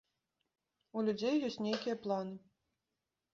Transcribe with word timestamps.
У 0.99 1.03
людзей 1.09 1.35
ёсць 1.49 1.59
нейкія 1.67 1.95
планы. 2.07 2.35